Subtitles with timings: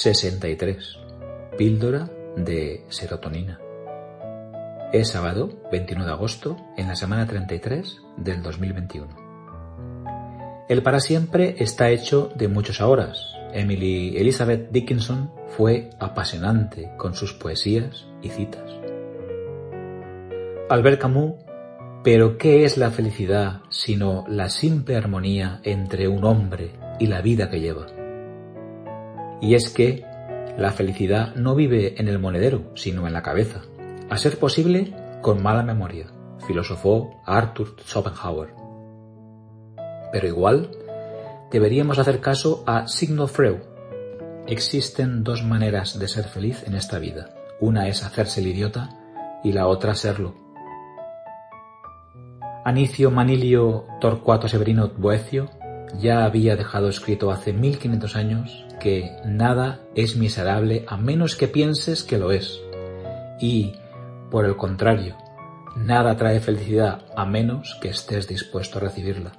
[0.00, 0.96] 63.
[1.56, 3.58] Píldora de serotonina.
[4.92, 9.08] Es sábado 21 de agosto en la semana 33 del 2021.
[10.68, 13.34] El para siempre está hecho de muchas horas.
[13.52, 18.70] Emily Elizabeth Dickinson fue apasionante con sus poesías y citas.
[20.70, 21.32] Albert Camus,
[22.04, 26.70] pero ¿qué es la felicidad sino la simple armonía entre un hombre
[27.00, 27.97] y la vida que lleva?
[29.40, 30.04] Y es que
[30.56, 33.62] la felicidad no vive en el monedero, sino en la cabeza
[34.10, 36.06] a ser posible con mala memoria,
[36.46, 38.54] filosofó Arthur Schopenhauer.
[40.12, 40.70] Pero igual,
[41.50, 43.58] deberíamos hacer caso a Sigmund Freud.
[44.46, 47.34] Existen dos maneras de ser feliz en esta vida.
[47.60, 48.90] Una es hacerse el idiota
[49.44, 50.34] y la otra serlo.
[52.64, 55.50] Anicio Manilio Torcuato Severino Boecio
[55.98, 62.02] ya había dejado escrito hace 1500 años que nada es miserable a menos que pienses
[62.02, 62.60] que lo es.
[63.40, 63.72] Y
[64.30, 65.16] por el contrario,
[65.76, 69.32] nada trae felicidad a menos que estés dispuesto a recibirla.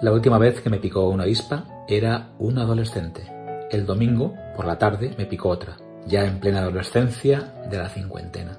[0.00, 3.26] La última vez que me picó una avispa era un adolescente.
[3.70, 5.76] El domingo, por la tarde, me picó otra,
[6.06, 8.58] ya en plena adolescencia de la cincuentena.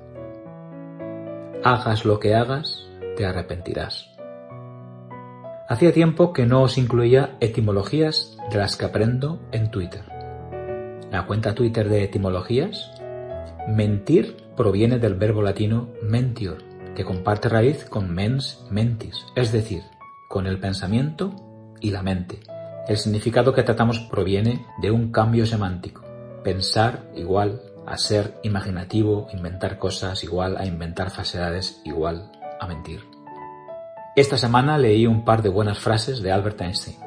[1.63, 4.09] Hagas lo que hagas, te arrepentirás.
[5.69, 10.01] Hacía tiempo que no os incluía etimologías de las que aprendo en Twitter.
[11.11, 12.91] La cuenta Twitter de etimologías
[13.67, 16.63] Mentir proviene del verbo latino mentior,
[16.95, 19.83] que comparte raíz con mens mentis, es decir,
[20.27, 21.35] con el pensamiento
[21.79, 22.39] y la mente.
[22.87, 26.01] El significado que tratamos proviene de un cambio semántico.
[26.43, 33.18] Pensar igual a ser imaginativo, inventar cosas igual a inventar falsedades igual a mentir.
[34.15, 36.97] Esta semana leí un par de buenas frases de Albert Einstein.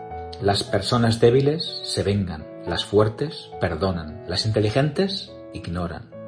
[0.41, 6.23] Las personas débiles se vengan, las fuertes perdonan, las inteligentes ignoran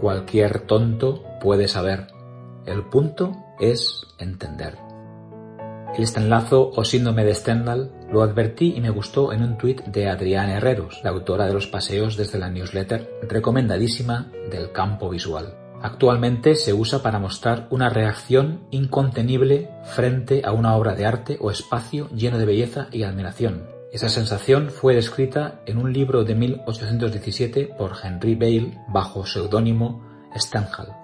[0.00, 2.08] cualquier tonto puede saber.
[2.66, 4.76] El punto es entender.
[5.96, 10.08] El estenlazo o síndrome de Stendhal lo advertí y me gustó en un tuit de
[10.08, 15.67] Adriana Herreros, la autora de los paseos desde la newsletter recomendadísima del campo visual.
[15.82, 21.50] Actualmente se usa para mostrar una reacción incontenible frente a una obra de arte o
[21.50, 27.74] espacio lleno de belleza y admiración, esa sensación fue descrita en un libro de 1817
[27.78, 30.04] por Henry Bale bajo seudónimo
[30.36, 30.94] Stendhal.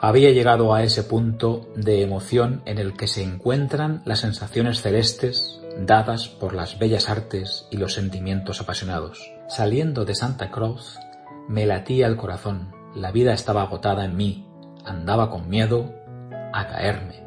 [0.00, 5.60] Había llegado a ese punto de emoción en el que se encuentran las sensaciones celestes
[5.78, 9.30] dadas por las bellas artes y los sentimientos apasionados.
[9.48, 10.98] Saliendo de Santa Cruz,
[11.46, 14.46] me latía el corazón, la vida estaba agotada en mí,
[14.84, 15.92] andaba con miedo
[16.52, 17.20] a caerme.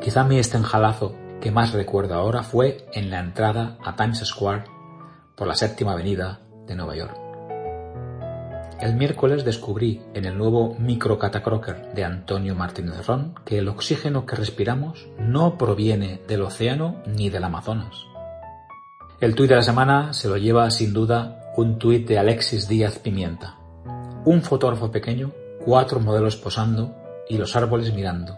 [0.00, 4.64] Quizá mi estenjalazo que más recuerdo ahora fue en la entrada a Times Square
[5.34, 7.16] por la séptima avenida de Nueva York.
[8.80, 14.26] El miércoles descubrí en el nuevo Micro Catacroker de Antonio Martínez Ron que el oxígeno
[14.26, 18.13] que respiramos no proviene del océano ni del Amazonas.
[19.20, 22.98] El tuit de la semana se lo lleva sin duda un tuit de Alexis Díaz
[22.98, 23.56] Pimienta.
[24.24, 25.30] Un fotógrafo pequeño,
[25.64, 26.96] cuatro modelos posando
[27.28, 28.36] y los árboles mirando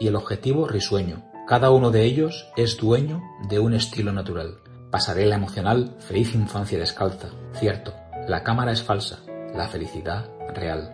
[0.00, 1.22] y el objetivo risueño.
[1.46, 4.58] Cada uno de ellos es dueño de un estilo natural.
[4.90, 7.28] Pasarela emocional, feliz infancia descalza.
[7.54, 7.94] Cierto,
[8.26, 9.20] la cámara es falsa,
[9.54, 10.92] la felicidad real.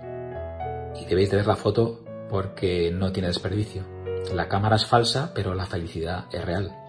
[1.00, 3.82] Y debéis de ver la foto porque no tiene desperdicio.
[4.34, 6.81] La cámara es falsa, pero la felicidad es real.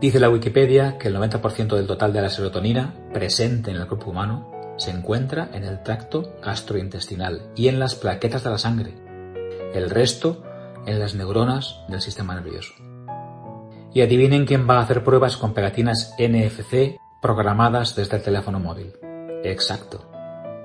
[0.00, 4.10] Dice la Wikipedia que el 90% del total de la serotonina presente en el cuerpo
[4.10, 8.94] humano se encuentra en el tracto gastrointestinal y en las plaquetas de la sangre.
[9.72, 10.42] El resto
[10.84, 12.74] en las neuronas del sistema nervioso.
[13.94, 18.92] Y adivinen quién va a hacer pruebas con pegatinas NFC programadas desde el teléfono móvil.
[19.44, 20.10] Exacto.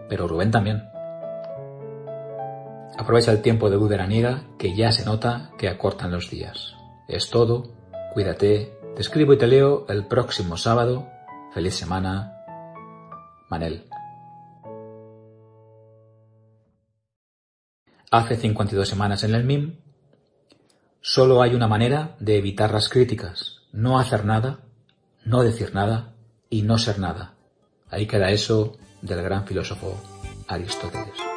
[0.10, 0.84] Pero Rubén también.
[2.98, 6.76] Aprovecha el tiempo de veraniega que ya se nota que acortan los días.
[7.08, 7.72] Es todo.
[8.14, 8.81] Cuídate.
[8.96, 11.08] Te escribo y te leo el próximo sábado.
[11.54, 12.38] Feliz semana.
[13.50, 13.88] Manel.
[18.12, 19.82] Hace 52 semanas en el MIM
[21.00, 24.60] Solo hay una manera de evitar las críticas, no hacer nada,
[25.26, 26.14] no decir nada
[26.48, 27.34] y no ser nada.
[27.90, 30.00] Ahí queda eso del gran filósofo
[30.48, 31.31] Aristóteles.